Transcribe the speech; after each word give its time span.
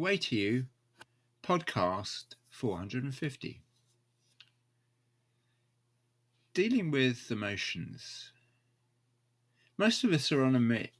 Way 0.00 0.16
to 0.16 0.34
You, 0.34 0.64
podcast 1.42 2.36
450. 2.50 3.60
Dealing 6.54 6.90
with 6.90 7.30
emotions. 7.30 8.32
Most 9.76 10.02
of 10.02 10.14
us 10.14 10.32
are 10.32 10.42
on 10.42 10.56
a 10.56 10.58
mi- 10.58 10.90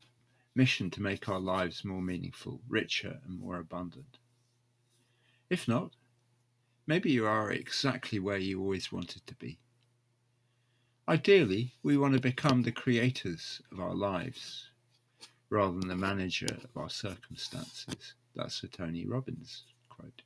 mission 0.55 0.91
to 0.91 1.01
make 1.01 1.31
our 1.31 1.41
lives 1.41 1.83
more 1.83 2.03
meaningful, 2.03 2.61
richer, 2.69 3.21
and 3.25 3.41
more 3.41 3.57
abundant. 3.57 4.19
If 5.49 5.67
not, 5.67 5.93
maybe 6.87 7.11
you 7.11 7.25
are 7.25 7.51
exactly 7.51 8.19
where 8.19 8.37
you 8.37 8.61
always 8.61 8.93
wanted 8.93 9.27
to 9.29 9.35
be. 9.37 9.61
Ideally, 11.09 11.73
we 11.83 11.97
want 11.97 12.13
to 12.13 12.21
become 12.21 12.65
the 12.65 12.71
creators 12.71 13.63
of 13.73 13.81
our 13.81 13.95
lives 13.95 14.69
rather 15.49 15.79
than 15.79 15.89
the 15.89 15.97
manager 15.97 16.59
of 16.63 16.77
our 16.77 16.91
circumstances. 16.91 18.13
That's 18.41 18.63
a 18.63 18.69
Tony 18.69 19.07
Robbins 19.07 19.65
quote. 19.91 20.23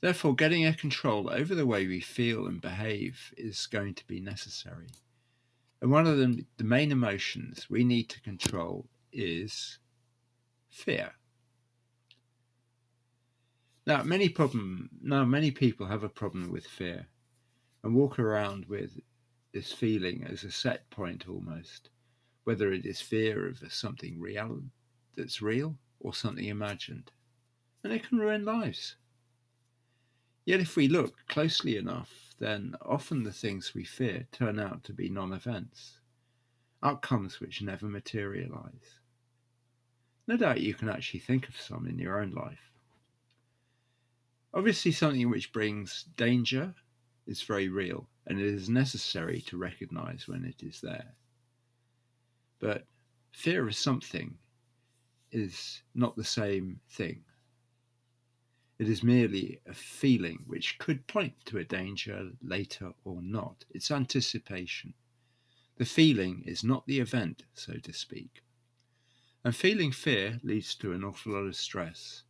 Therefore, 0.00 0.34
getting 0.34 0.66
a 0.66 0.74
control 0.74 1.30
over 1.30 1.54
the 1.54 1.66
way 1.66 1.86
we 1.86 2.00
feel 2.00 2.46
and 2.46 2.60
behave 2.60 3.32
is 3.36 3.66
going 3.66 3.94
to 3.94 4.06
be 4.06 4.20
necessary. 4.20 4.88
And 5.80 5.90
one 5.90 6.06
of 6.06 6.18
the, 6.18 6.44
the 6.56 6.64
main 6.64 6.90
emotions 6.90 7.70
we 7.70 7.84
need 7.84 8.08
to 8.10 8.20
control 8.20 8.86
is 9.12 9.78
fear. 10.68 11.12
Now, 13.86 14.02
many 14.02 14.28
problem 14.28 14.90
now 15.00 15.24
many 15.24 15.52
people 15.52 15.86
have 15.86 16.02
a 16.02 16.08
problem 16.08 16.50
with 16.50 16.66
fear 16.66 17.06
and 17.84 17.94
walk 17.94 18.18
around 18.18 18.64
with 18.64 18.98
this 19.52 19.72
feeling 19.72 20.26
as 20.28 20.42
a 20.42 20.50
set 20.50 20.90
point 20.90 21.28
almost, 21.28 21.90
whether 22.44 22.72
it 22.72 22.84
is 22.84 23.00
fear 23.00 23.46
of 23.46 23.62
something 23.70 24.18
real 24.18 24.60
that's 25.16 25.40
real 25.40 25.76
or 26.04 26.14
something 26.14 26.44
imagined. 26.44 27.10
And 27.82 27.92
it 27.92 28.06
can 28.06 28.18
ruin 28.18 28.44
lives. 28.44 28.96
Yet 30.44 30.60
if 30.60 30.76
we 30.76 30.86
look 30.86 31.14
closely 31.28 31.76
enough, 31.76 32.34
then 32.38 32.76
often 32.82 33.24
the 33.24 33.32
things 33.32 33.74
we 33.74 33.84
fear 33.84 34.26
turn 34.30 34.60
out 34.60 34.84
to 34.84 34.92
be 34.92 35.08
non 35.08 35.32
events, 35.32 36.00
outcomes 36.82 37.40
which 37.40 37.62
never 37.62 37.86
materialize. 37.86 39.00
No 40.28 40.36
doubt 40.36 40.60
you 40.60 40.74
can 40.74 40.88
actually 40.88 41.20
think 41.20 41.48
of 41.48 41.60
some 41.60 41.86
in 41.86 41.98
your 41.98 42.20
own 42.20 42.32
life. 42.32 42.70
Obviously, 44.52 44.92
something 44.92 45.30
which 45.30 45.52
brings 45.52 46.04
danger 46.16 46.74
is 47.26 47.42
very 47.42 47.68
real 47.68 48.06
and 48.26 48.38
it 48.38 48.46
is 48.46 48.68
necessary 48.68 49.40
to 49.40 49.56
recognize 49.56 50.28
when 50.28 50.44
it 50.44 50.62
is 50.62 50.80
there. 50.80 51.14
But 52.58 52.84
fear 53.32 53.66
of 53.66 53.74
something 53.74 54.38
is 55.34 55.82
not 55.94 56.16
the 56.16 56.24
same 56.24 56.80
thing. 56.88 57.24
It 58.78 58.88
is 58.88 59.02
merely 59.02 59.60
a 59.66 59.74
feeling 59.74 60.44
which 60.46 60.78
could 60.78 61.06
point 61.06 61.34
to 61.46 61.58
a 61.58 61.64
danger 61.64 62.30
later 62.42 62.92
or 63.04 63.20
not. 63.22 63.64
It's 63.70 63.90
anticipation. 63.90 64.94
The 65.76 65.84
feeling 65.84 66.42
is 66.46 66.64
not 66.64 66.86
the 66.86 67.00
event, 67.00 67.44
so 67.54 67.74
to 67.74 67.92
speak. 67.92 68.42
And 69.44 69.54
feeling 69.54 69.92
fear 69.92 70.40
leads 70.42 70.74
to 70.76 70.92
an 70.92 71.04
awful 71.04 71.32
lot 71.32 71.46
of 71.46 71.56
stress. 71.56 72.22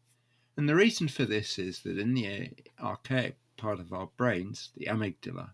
And 0.57 0.69
the 0.69 0.75
reason 0.75 1.09
for 1.09 1.25
this 1.25 1.59
is 1.59 1.81
that 1.81 1.99
in 1.99 2.15
the 2.15 2.51
archaic 2.81 3.39
part 3.57 3.81
of 3.81 3.93
our 3.93 4.09
brains, 4.17 4.71
the 4.77 4.87
amygdala, 4.87 5.51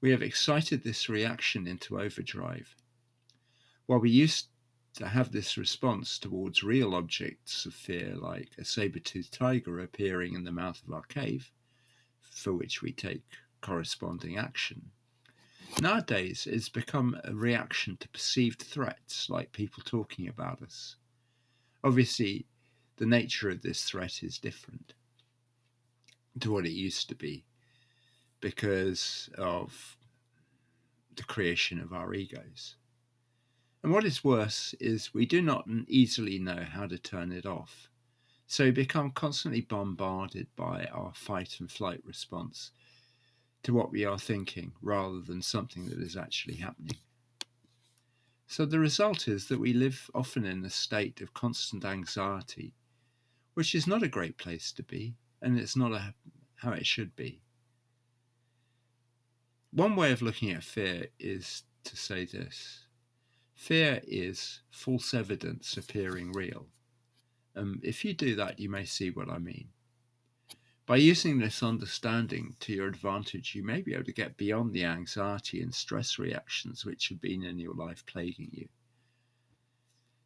we 0.00 0.10
have 0.10 0.22
excited 0.22 0.82
this 0.82 1.08
reaction 1.08 1.66
into 1.66 2.00
overdrive. 2.00 2.74
While 3.86 4.00
we 4.00 4.10
used 4.10 4.48
to 4.94 5.08
have 5.08 5.32
this 5.32 5.56
response 5.56 6.18
towards 6.18 6.62
real 6.62 6.94
objects 6.94 7.66
of 7.66 7.74
fear, 7.74 8.14
like 8.14 8.50
a 8.58 8.64
saber 8.64 9.00
toothed 9.00 9.32
tiger 9.32 9.80
appearing 9.80 10.34
in 10.34 10.44
the 10.44 10.52
mouth 10.52 10.80
of 10.86 10.92
our 10.94 11.02
cave, 11.02 11.50
for 12.20 12.52
which 12.52 12.80
we 12.80 12.92
take 12.92 13.24
corresponding 13.60 14.38
action. 14.38 14.90
Nowadays, 15.80 16.46
it's 16.48 16.68
become 16.68 17.18
a 17.24 17.34
reaction 17.34 17.96
to 17.98 18.08
perceived 18.08 18.62
threats, 18.62 19.28
like 19.28 19.50
people 19.50 19.82
talking 19.84 20.28
about 20.28 20.62
us. 20.62 20.96
Obviously, 21.82 22.46
the 22.96 23.06
nature 23.06 23.50
of 23.50 23.62
this 23.62 23.82
threat 23.82 24.22
is 24.22 24.38
different 24.38 24.94
to 26.38 26.52
what 26.52 26.66
it 26.66 26.72
used 26.72 27.08
to 27.08 27.14
be 27.16 27.44
because 28.40 29.28
of 29.36 29.96
the 31.16 31.24
creation 31.24 31.80
of 31.80 31.92
our 31.92 32.14
egos. 32.14 32.76
And 33.84 33.92
what 33.92 34.06
is 34.06 34.24
worse 34.24 34.74
is 34.80 35.12
we 35.12 35.26
do 35.26 35.42
not 35.42 35.68
easily 35.88 36.38
know 36.38 36.64
how 36.70 36.86
to 36.86 36.96
turn 36.96 37.30
it 37.32 37.44
off. 37.44 37.90
So 38.46 38.64
we 38.64 38.70
become 38.70 39.10
constantly 39.10 39.60
bombarded 39.60 40.46
by 40.56 40.86
our 40.86 41.12
fight 41.12 41.60
and 41.60 41.70
flight 41.70 42.00
response 42.06 42.70
to 43.62 43.74
what 43.74 43.92
we 43.92 44.06
are 44.06 44.18
thinking 44.18 44.72
rather 44.80 45.20
than 45.20 45.42
something 45.42 45.84
that 45.90 45.98
is 45.98 46.16
actually 46.16 46.54
happening. 46.54 46.96
So 48.46 48.64
the 48.64 48.78
result 48.78 49.28
is 49.28 49.48
that 49.48 49.60
we 49.60 49.74
live 49.74 50.10
often 50.14 50.46
in 50.46 50.64
a 50.64 50.70
state 50.70 51.20
of 51.20 51.34
constant 51.34 51.84
anxiety, 51.84 52.72
which 53.52 53.74
is 53.74 53.86
not 53.86 54.02
a 54.02 54.08
great 54.08 54.38
place 54.38 54.72
to 54.72 54.82
be, 54.82 55.14
and 55.42 55.58
it's 55.58 55.76
not 55.76 55.92
a, 55.92 56.14
how 56.54 56.72
it 56.72 56.86
should 56.86 57.14
be. 57.16 57.42
One 59.72 59.94
way 59.94 60.10
of 60.10 60.22
looking 60.22 60.52
at 60.52 60.64
fear 60.64 61.08
is 61.18 61.64
to 61.84 61.98
say 61.98 62.24
this 62.24 62.83
fear 63.54 64.00
is 64.06 64.60
false 64.70 65.14
evidence 65.14 65.76
appearing 65.76 66.32
real. 66.32 66.66
Um, 67.56 67.80
if 67.82 68.04
you 68.04 68.14
do 68.14 68.36
that, 68.36 68.58
you 68.58 68.68
may 68.68 68.84
see 68.84 69.10
what 69.10 69.30
I 69.30 69.38
mean. 69.38 69.68
By 70.86 70.96
using 70.96 71.38
this 71.38 71.62
understanding 71.62 72.56
to 72.60 72.72
your 72.72 72.88
advantage, 72.88 73.54
you 73.54 73.64
may 73.64 73.80
be 73.80 73.94
able 73.94 74.04
to 74.04 74.12
get 74.12 74.36
beyond 74.36 74.72
the 74.72 74.84
anxiety 74.84 75.62
and 75.62 75.72
stress 75.72 76.18
reactions 76.18 76.84
which 76.84 77.08
have 77.08 77.20
been 77.20 77.42
in 77.42 77.58
your 77.58 77.74
life 77.74 78.04
plaguing 78.04 78.50
you. 78.52 78.68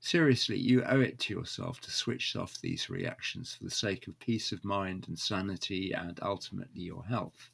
Seriously, 0.01 0.59
you 0.59 0.83
owe 0.85 1.01
it 1.01 1.19
to 1.21 1.35
yourself 1.35 1.81
to 1.83 1.91
switch 1.91 2.35
off 2.35 2.61
these 2.61 2.91
reactions 2.91 3.55
for 3.55 3.65
the 3.65 3.71
sake 3.71 4.09
of 4.09 4.19
peace 4.19 4.53
of 4.53 4.65
mind 4.65 5.07
and 5.07 5.19
sanity 5.19 5.93
and 5.93 6.19
ultimately 6.23 6.83
your 6.83 7.05
health 7.05 7.51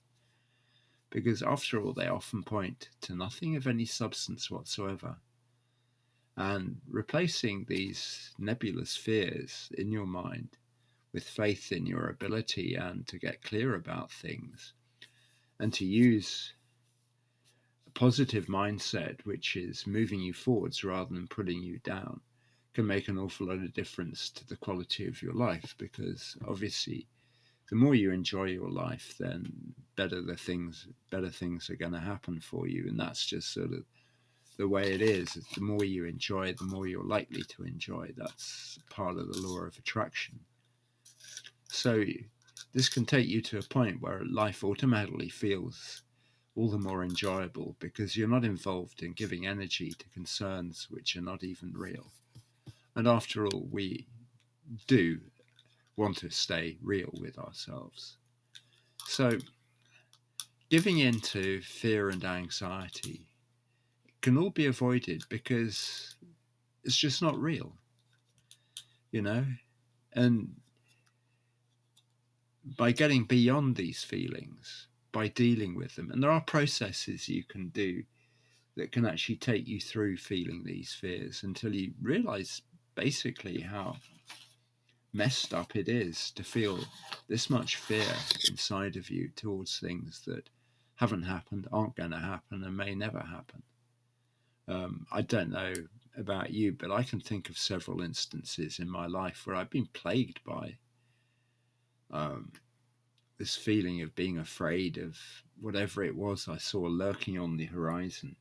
because 1.14 1.44
after 1.44 1.80
all, 1.80 1.92
they 1.92 2.08
often 2.08 2.42
point 2.42 2.88
to 3.00 3.14
nothing 3.14 3.54
of 3.54 3.68
any 3.68 3.84
substance 3.84 4.50
whatsoever. 4.50 5.16
And 6.36 6.80
replacing 6.88 7.66
these 7.68 8.34
nebulous 8.38 8.96
fears 8.96 9.70
in 9.78 9.92
your 9.92 10.06
mind 10.06 10.56
with 11.12 11.22
faith 11.22 11.70
in 11.70 11.86
your 11.86 12.08
ability 12.08 12.74
and 12.74 13.06
to 13.06 13.18
get 13.18 13.42
clear 13.42 13.76
about 13.76 14.10
things 14.10 14.72
and 15.60 15.72
to 15.74 15.84
use 15.84 16.54
a 17.86 17.90
positive 17.90 18.46
mindset, 18.46 19.24
which 19.24 19.56
is 19.56 19.86
moving 19.86 20.20
you 20.20 20.32
forwards 20.32 20.82
rather 20.82 21.14
than 21.14 21.28
putting 21.28 21.62
you 21.62 21.78
down, 21.84 22.20
can 22.72 22.86
make 22.86 23.06
an 23.06 23.18
awful 23.18 23.46
lot 23.46 23.58
of 23.58 23.72
difference 23.72 24.28
to 24.30 24.44
the 24.46 24.56
quality 24.56 25.06
of 25.06 25.22
your 25.22 25.34
life 25.34 25.76
because 25.78 26.36
obviously 26.48 27.06
the 27.70 27.76
more 27.76 27.94
you 27.94 28.10
enjoy 28.10 28.44
your 28.44 28.70
life, 28.70 29.14
then 29.18 29.74
better 29.96 30.20
the 30.20 30.36
things 30.36 30.88
better 31.10 31.30
things 31.30 31.70
are 31.70 31.76
going 31.76 31.92
to 31.92 32.00
happen 32.00 32.40
for 32.40 32.66
you, 32.68 32.86
and 32.88 32.98
that's 32.98 33.24
just 33.24 33.52
sort 33.54 33.72
of 33.72 33.84
the 34.56 34.68
way 34.68 34.92
it 34.92 35.02
is. 35.02 35.38
The 35.54 35.60
more 35.60 35.84
you 35.84 36.04
enjoy, 36.04 36.52
the 36.54 36.64
more 36.64 36.86
you're 36.86 37.04
likely 37.04 37.42
to 37.42 37.64
enjoy. 37.64 38.12
That's 38.16 38.78
part 38.90 39.16
of 39.16 39.32
the 39.32 39.40
law 39.40 39.60
of 39.60 39.76
attraction. 39.76 40.40
So 41.68 42.04
this 42.72 42.88
can 42.88 43.04
take 43.04 43.28
you 43.28 43.40
to 43.42 43.58
a 43.58 43.62
point 43.62 44.00
where 44.00 44.22
life 44.24 44.64
automatically 44.64 45.28
feels 45.28 46.02
all 46.56 46.68
the 46.68 46.78
more 46.78 47.02
enjoyable 47.02 47.74
because 47.80 48.16
you're 48.16 48.28
not 48.28 48.44
involved 48.44 49.02
in 49.02 49.12
giving 49.12 49.46
energy 49.46 49.90
to 49.90 50.08
concerns 50.10 50.86
which 50.90 51.16
are 51.16 51.22
not 51.22 51.42
even 51.42 51.72
real. 51.72 52.06
And 52.94 53.08
after 53.08 53.46
all, 53.46 53.66
we 53.70 54.06
do 54.86 55.20
want 55.96 56.16
to 56.18 56.30
stay 56.30 56.76
real 56.80 57.12
with 57.20 57.38
ourselves. 57.38 58.16
So, 59.06 59.38
giving 60.70 60.98
in 60.98 61.20
to 61.20 61.60
fear 61.62 62.08
and 62.08 62.24
anxiety 62.24 63.26
can 64.24 64.38
all 64.38 64.48
be 64.48 64.64
avoided 64.64 65.22
because 65.28 66.16
it's 66.82 66.96
just 66.96 67.20
not 67.20 67.38
real, 67.38 67.74
you 69.12 69.20
know? 69.20 69.44
And 70.14 70.48
by 72.78 72.92
getting 72.92 73.24
beyond 73.24 73.76
these 73.76 74.02
feelings, 74.02 74.88
by 75.12 75.28
dealing 75.28 75.74
with 75.74 75.94
them, 75.94 76.10
and 76.10 76.22
there 76.22 76.30
are 76.30 76.40
processes 76.40 77.28
you 77.28 77.44
can 77.44 77.68
do 77.68 78.02
that 78.78 78.92
can 78.92 79.04
actually 79.04 79.36
take 79.36 79.68
you 79.68 79.78
through 79.78 80.16
feeling 80.16 80.62
these 80.64 80.94
fears 80.94 81.42
until 81.42 81.74
you 81.74 81.92
realize 82.00 82.62
basically 82.94 83.60
how 83.60 83.94
messed 85.12 85.52
up 85.52 85.76
it 85.76 85.86
is 85.86 86.30
to 86.30 86.42
feel 86.42 86.80
this 87.28 87.50
much 87.50 87.76
fear 87.76 88.14
inside 88.48 88.96
of 88.96 89.10
you 89.10 89.28
towards 89.36 89.78
things 89.78 90.22
that 90.26 90.48
haven't 90.94 91.24
happened, 91.24 91.68
aren't 91.70 91.94
going 91.94 92.12
to 92.12 92.18
happen, 92.18 92.64
and 92.64 92.74
may 92.74 92.94
never 92.94 93.20
happen. 93.20 93.62
Um, 94.68 95.06
I 95.12 95.22
don't 95.22 95.50
know 95.50 95.72
about 96.16 96.50
you, 96.50 96.72
but 96.72 96.90
I 96.90 97.02
can 97.02 97.20
think 97.20 97.48
of 97.48 97.58
several 97.58 98.00
instances 98.00 98.78
in 98.78 98.88
my 98.88 99.06
life 99.06 99.42
where 99.44 99.56
I've 99.56 99.70
been 99.70 99.88
plagued 99.92 100.40
by 100.44 100.76
um, 102.10 102.52
this 103.38 103.56
feeling 103.56 104.02
of 104.02 104.14
being 104.14 104.38
afraid 104.38 104.98
of 104.98 105.18
whatever 105.60 106.04
it 106.04 106.14
was 106.14 106.48
I 106.48 106.56
saw 106.56 106.80
lurking 106.80 107.38
on 107.38 107.56
the 107.56 107.66
horizon, 107.66 108.36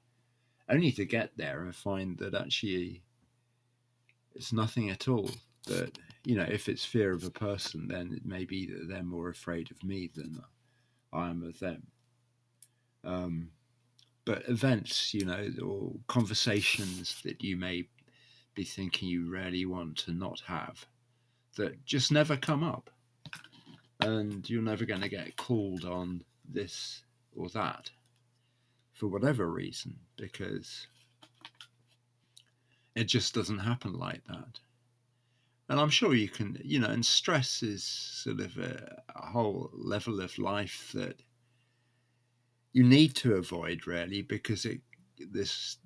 only 0.70 0.92
to 0.94 1.06
get 1.06 1.32
there 1.36 1.64
and 1.64 1.76
find 1.76 2.18
that 2.20 2.36
actually 2.36 3.04
it's 4.36 4.54
nothing 4.54 4.90
at 4.90 5.08
all. 5.08 5.30
That, 5.68 5.98
you 6.26 6.36
know, 6.36 6.44
if 6.50 6.68
it's 6.68 6.86
fear 6.86 7.12
of 7.12 7.24
a 7.24 7.30
person, 7.30 7.88
then 7.88 8.14
it 8.16 8.26
may 8.26 8.46
be 8.46 8.66
that 8.68 8.88
they're 8.88 9.04
more 9.04 9.30
afraid 9.30 9.72
of 9.72 9.84
me 9.84 10.10
than 10.14 10.42
I 11.12 11.30
am 11.30 11.44
of 11.44 11.58
them. 11.60 11.88
Um, 13.04 13.50
but 14.26 14.48
events, 14.48 15.14
you 15.14 15.26
know, 15.26 15.50
or 15.64 15.92
conversations 16.08 17.22
that 17.24 17.44
you 17.44 17.58
may 17.58 17.88
be 18.56 18.64
thinking 18.64 19.10
you 19.10 19.30
really 19.30 19.66
want 19.66 19.98
to 19.98 20.12
not 20.12 20.42
have 20.48 20.86
that 21.58 21.86
just 21.86 22.12
never 22.12 22.38
come 22.38 22.64
up. 22.64 22.90
And 24.00 24.50
you're 24.50 24.62
never 24.62 24.86
going 24.86 25.02
to 25.02 25.10
get 25.10 25.38
called 25.38 25.86
on 25.86 26.24
this 26.48 27.04
or 27.36 27.50
that 27.50 27.90
for 28.92 29.08
whatever 29.08 29.50
reason 29.50 29.96
because 30.18 30.88
it 32.96 33.06
just 33.06 33.34
doesn't 33.34 33.60
happen 33.60 33.94
like 33.94 34.24
that. 34.28 34.60
And 35.70 35.80
I'm 35.80 35.90
sure 35.90 36.14
you 36.14 36.28
can, 36.28 36.60
you 36.64 36.80
know, 36.80 36.90
and 36.90 37.06
stress 37.06 37.64
is 37.64 37.84
sort 37.84 38.42
of 38.42 38.58
a, 38.58 39.02
a 39.16 39.26
whole 39.26 39.72
level 39.74 40.20
of 40.20 40.38
life 40.38 40.92
that 40.94 41.22
you 42.74 42.84
need 42.84 43.16
to 43.16 43.36
avoid 43.36 43.88
really 43.88 44.22
because 44.22 44.66
it 44.66 44.82
this 45.32 45.78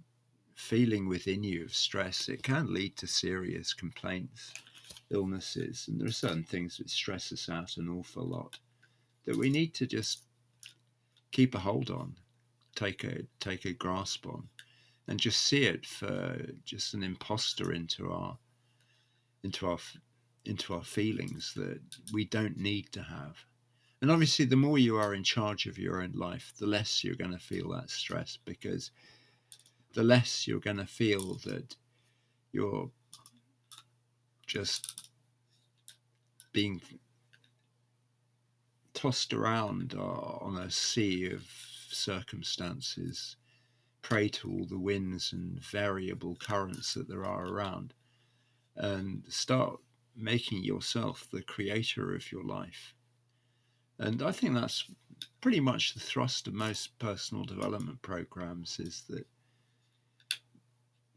feeling 0.55 1.07
within 1.07 1.43
you 1.43 1.63
of 1.63 1.75
stress 1.75 2.29
it 2.29 2.41
can 2.41 2.73
lead 2.73 2.95
to 2.97 3.05
serious 3.05 3.73
complaints 3.73 4.53
illnesses 5.11 5.85
and 5.87 5.99
there 5.99 6.07
are 6.07 6.11
certain 6.11 6.43
things 6.43 6.77
that 6.77 6.89
stress 6.89 7.31
us 7.31 7.49
out 7.49 7.77
an 7.77 7.89
awful 7.89 8.25
lot 8.25 8.57
that 9.25 9.37
we 9.37 9.49
need 9.49 9.73
to 9.73 9.85
just 9.85 10.23
keep 11.31 11.53
a 11.53 11.59
hold 11.59 11.91
on 11.91 12.15
take 12.75 13.03
a 13.03 13.21
take 13.39 13.65
a 13.65 13.73
grasp 13.73 14.25
on 14.25 14.47
and 15.07 15.19
just 15.19 15.41
see 15.41 15.63
it 15.63 15.85
for 15.85 16.37
just 16.65 16.93
an 16.93 17.03
imposter 17.03 17.73
into 17.73 18.11
our 18.11 18.37
into 19.43 19.67
our 19.67 19.77
into 20.45 20.73
our 20.73 20.83
feelings 20.83 21.53
that 21.55 21.81
we 22.13 22.25
don't 22.25 22.57
need 22.57 22.91
to 22.91 23.01
have 23.01 23.37
and 24.01 24.11
obviously, 24.11 24.45
the 24.45 24.55
more 24.55 24.77
you 24.77 24.97
are 24.97 25.15
in 25.15 25.23
charge 25.23 25.65
of 25.65 25.79
your 25.79 26.03
own 26.03 26.11
life, 26.13 26.53
the 26.59 26.67
less 26.67 27.03
you're 27.03 27.15
going 27.15 27.31
to 27.31 27.39
feel 27.39 27.69
that 27.69 27.89
stress 27.89 28.37
because 28.45 28.91
the 29.95 30.03
less 30.03 30.47
you're 30.47 30.59
going 30.59 30.77
to 30.77 30.85
feel 30.85 31.35
that 31.45 31.75
you're 32.51 32.91
just 34.45 35.09
being 36.53 36.79
tossed 38.93 39.33
around 39.33 39.95
uh, 39.97 40.01
on 40.01 40.57
a 40.57 40.69
sea 40.69 41.31
of 41.31 41.43
circumstances, 41.89 43.35
prey 44.03 44.29
to 44.29 44.51
all 44.51 44.65
the 44.65 44.79
winds 44.79 45.33
and 45.33 45.59
variable 45.59 46.35
currents 46.35 46.93
that 46.93 47.07
there 47.07 47.25
are 47.25 47.47
around, 47.47 47.95
and 48.75 49.23
start 49.27 49.79
making 50.15 50.63
yourself 50.63 51.27
the 51.31 51.41
creator 51.41 52.13
of 52.13 52.31
your 52.31 52.43
life 52.43 52.93
and 53.99 54.21
I 54.21 54.31
think 54.31 54.53
that's 54.53 54.85
pretty 55.41 55.59
much 55.59 55.93
the 55.93 55.99
thrust 55.99 56.47
of 56.47 56.53
most 56.53 56.97
personal 56.99 57.43
development 57.43 58.01
programs 58.01 58.79
is 58.79 59.03
that 59.09 59.25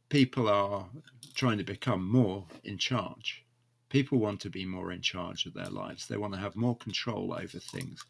people 0.08 0.48
are 0.48 0.88
trying 1.34 1.58
to 1.58 1.64
become 1.64 2.06
more 2.06 2.46
in 2.64 2.78
charge. 2.78 3.44
People 3.88 4.18
want 4.18 4.40
to 4.40 4.50
be 4.50 4.64
more 4.64 4.92
in 4.92 5.02
charge 5.02 5.46
of 5.46 5.54
their 5.54 5.68
lives. 5.70 6.06
They 6.06 6.16
want 6.16 6.32
to 6.34 6.40
have 6.40 6.56
more 6.56 6.76
control 6.76 7.32
over 7.32 7.58
things. 7.58 8.04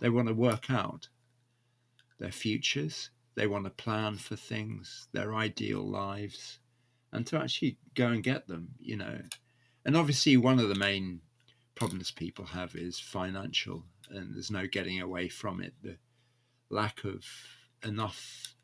They 0.00 0.10
want 0.10 0.28
to 0.28 0.34
work 0.34 0.70
out 0.70 1.08
their 2.18 2.30
futures. 2.30 3.10
They 3.34 3.46
want 3.46 3.64
to 3.64 3.70
plan 3.70 4.16
for 4.16 4.36
things, 4.36 5.08
their 5.12 5.34
ideal 5.34 5.82
lives, 5.88 6.58
and 7.12 7.26
to 7.28 7.38
actually 7.38 7.78
go 7.94 8.08
and 8.08 8.22
get 8.22 8.46
them, 8.46 8.68
you 8.78 8.96
know. 8.96 9.20
And 9.84 9.96
obviously, 9.96 10.36
one 10.36 10.58
of 10.58 10.68
the 10.68 10.74
main 10.74 11.20
problems 11.74 12.10
people 12.10 12.44
have 12.44 12.74
is 12.74 12.98
financial 12.98 13.84
and 14.10 14.34
there's 14.34 14.50
no 14.50 14.66
getting 14.66 15.00
away 15.00 15.28
from 15.28 15.60
it. 15.60 15.74
The 15.82 15.96
lack 16.70 17.04
of 17.04 17.24
enough 17.84 18.54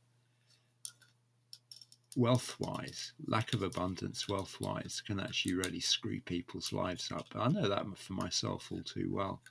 wealth 2.16 2.56
wise, 2.58 3.12
lack 3.26 3.52
of 3.54 3.62
abundance 3.62 4.28
wealth 4.28 4.60
wise 4.60 5.02
can 5.04 5.18
actually 5.18 5.54
really 5.54 5.80
screw 5.80 6.20
people's 6.20 6.72
lives 6.72 7.10
up. 7.12 7.26
I 7.34 7.48
know 7.48 7.68
that 7.68 7.84
for 7.98 8.12
myself 8.12 8.68
all 8.70 8.82
too 8.82 9.10
well, 9.12 9.42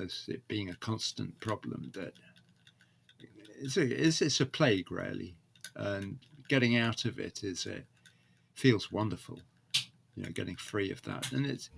as 0.00 0.24
it 0.28 0.48
being 0.48 0.70
a 0.70 0.76
constant 0.76 1.38
problem 1.40 1.92
that 1.94 2.14
it's 3.60 3.76
a, 3.76 3.82
it's, 3.82 4.22
it's 4.22 4.40
a 4.40 4.46
plague 4.46 4.90
really, 4.90 5.36
and 5.76 6.18
getting 6.48 6.76
out 6.76 7.04
of 7.04 7.18
it 7.18 7.44
is 7.44 7.66
a 7.66 7.84
feels 8.54 8.90
wonderful, 8.90 9.40
you 10.14 10.22
know, 10.22 10.30
getting 10.30 10.56
free 10.56 10.90
of 10.90 11.02
that, 11.02 11.32
and 11.32 11.46
it's 11.46 11.70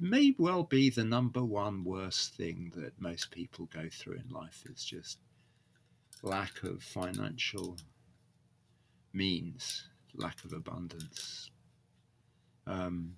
may 0.00 0.34
well 0.38 0.62
be 0.62 0.90
the 0.90 1.04
number 1.04 1.44
one 1.44 1.84
worst 1.84 2.34
thing 2.34 2.72
that 2.76 3.00
most 3.00 3.30
people 3.30 3.68
go 3.72 3.88
through 3.90 4.14
in 4.14 4.28
life 4.30 4.62
is 4.70 4.84
just 4.84 5.18
lack 6.22 6.62
of 6.62 6.82
financial 6.82 7.76
means, 9.12 9.88
lack 10.14 10.44
of 10.44 10.52
abundance. 10.52 11.50
Um, 12.66 13.16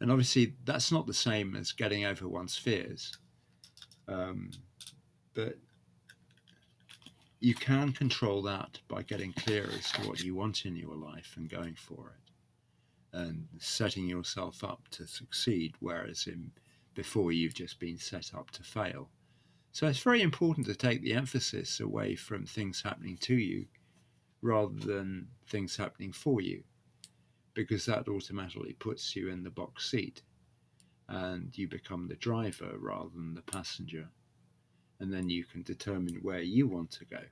and 0.00 0.10
obviously, 0.10 0.54
that's 0.64 0.90
not 0.90 1.06
the 1.06 1.14
same 1.14 1.56
as 1.56 1.72
getting 1.72 2.04
over 2.04 2.26
one's 2.26 2.56
fears. 2.56 3.18
Um, 4.08 4.50
but 5.34 5.56
you 7.40 7.54
can 7.54 7.92
control 7.92 8.42
that 8.42 8.78
by 8.88 9.02
getting 9.02 9.32
clear 9.32 9.68
as 9.78 9.92
to 9.92 10.08
what 10.08 10.20
you 10.20 10.34
want 10.34 10.64
in 10.64 10.76
your 10.76 10.94
life 10.94 11.34
and 11.36 11.48
going 11.48 11.74
for 11.74 12.14
it 12.16 12.29
and 13.12 13.46
setting 13.58 14.08
yourself 14.08 14.62
up 14.62 14.88
to 14.92 15.06
succeed, 15.06 15.74
whereas 15.80 16.26
in 16.26 16.50
before 16.94 17.32
you've 17.32 17.54
just 17.54 17.78
been 17.78 17.98
set 17.98 18.32
up 18.34 18.50
to 18.50 18.62
fail. 18.62 19.08
So 19.72 19.86
it's 19.86 20.02
very 20.02 20.22
important 20.22 20.66
to 20.66 20.74
take 20.74 21.02
the 21.02 21.14
emphasis 21.14 21.80
away 21.80 22.16
from 22.16 22.44
things 22.44 22.82
happening 22.82 23.16
to 23.18 23.34
you 23.34 23.66
rather 24.42 24.74
than 24.74 25.28
things 25.46 25.76
happening 25.76 26.12
for 26.12 26.40
you, 26.40 26.64
because 27.54 27.86
that 27.86 28.08
automatically 28.08 28.72
puts 28.74 29.14
you 29.14 29.28
in 29.28 29.44
the 29.44 29.50
box 29.50 29.90
seat 29.90 30.22
and 31.08 31.56
you 31.56 31.68
become 31.68 32.08
the 32.08 32.16
driver 32.16 32.74
rather 32.78 33.10
than 33.14 33.34
the 33.34 33.42
passenger. 33.42 34.08
And 34.98 35.12
then 35.12 35.30
you 35.30 35.44
can 35.44 35.62
determine 35.62 36.18
where 36.22 36.42
you 36.42 36.66
want 36.66 36.90
to 36.92 37.04
go. 37.04 37.22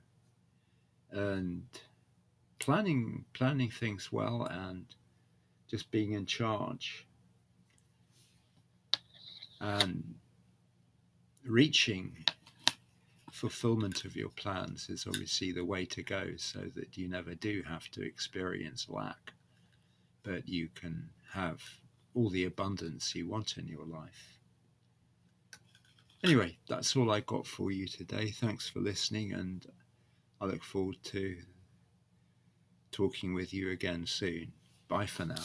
And 1.11 1.63
planning 2.59 3.25
planning 3.33 3.69
things 3.69 4.11
well 4.11 4.47
and 4.49 4.85
just 5.69 5.91
being 5.91 6.13
in 6.13 6.25
charge 6.25 7.07
and 9.61 10.15
reaching 11.45 12.25
fulfillment 13.31 14.03
of 14.03 14.15
your 14.15 14.29
plans 14.29 14.89
is 14.89 15.05
obviously 15.07 15.51
the 15.51 15.63
way 15.63 15.85
to 15.85 16.03
go 16.03 16.31
so 16.37 16.59
that 16.75 16.97
you 16.97 17.07
never 17.07 17.35
do 17.35 17.63
have 17.67 17.89
to 17.91 18.01
experience 18.01 18.87
lack, 18.89 19.31
but 20.23 20.47
you 20.47 20.67
can 20.75 21.09
have 21.33 21.61
all 22.15 22.29
the 22.29 22.45
abundance 22.45 23.15
you 23.15 23.27
want 23.27 23.57
in 23.57 23.67
your 23.67 23.85
life. 23.85 24.39
Anyway, 26.23 26.57
that's 26.67 26.95
all 26.97 27.11
I 27.11 27.21
got 27.21 27.47
for 27.47 27.71
you 27.71 27.87
today. 27.87 28.31
Thanks 28.31 28.67
for 28.67 28.79
listening, 28.79 29.31
and 29.31 29.65
I 30.41 30.45
look 30.45 30.63
forward 30.63 30.97
to 31.05 31.37
talking 32.91 33.33
with 33.33 33.53
you 33.53 33.71
again 33.71 34.05
soon. 34.05 34.51
Bye 34.89 35.05
for 35.05 35.25
now. 35.25 35.35